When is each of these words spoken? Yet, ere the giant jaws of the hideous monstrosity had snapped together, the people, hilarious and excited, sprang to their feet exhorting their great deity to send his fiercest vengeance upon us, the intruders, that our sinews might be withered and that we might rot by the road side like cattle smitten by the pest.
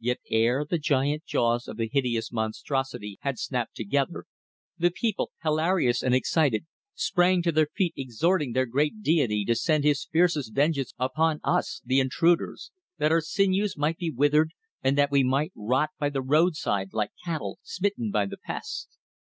Yet, 0.00 0.18
ere 0.32 0.64
the 0.68 0.78
giant 0.80 1.24
jaws 1.26 1.68
of 1.68 1.76
the 1.76 1.86
hideous 1.86 2.32
monstrosity 2.32 3.18
had 3.20 3.38
snapped 3.38 3.76
together, 3.76 4.24
the 4.76 4.90
people, 4.90 5.30
hilarious 5.44 6.02
and 6.02 6.12
excited, 6.12 6.66
sprang 6.96 7.40
to 7.42 7.52
their 7.52 7.68
feet 7.72 7.94
exhorting 7.96 8.50
their 8.52 8.66
great 8.66 9.00
deity 9.00 9.44
to 9.44 9.54
send 9.54 9.84
his 9.84 10.04
fiercest 10.10 10.54
vengeance 10.56 10.92
upon 10.98 11.38
us, 11.44 11.82
the 11.84 12.00
intruders, 12.00 12.72
that 12.98 13.12
our 13.12 13.20
sinews 13.20 13.76
might 13.76 13.98
be 13.98 14.10
withered 14.10 14.50
and 14.82 14.98
that 14.98 15.12
we 15.12 15.22
might 15.22 15.52
rot 15.54 15.90
by 16.00 16.10
the 16.10 16.20
road 16.20 16.56
side 16.56 16.92
like 16.92 17.10
cattle 17.24 17.60
smitten 17.62 18.10
by 18.10 18.26
the 18.26 18.38
pest. 18.38 18.98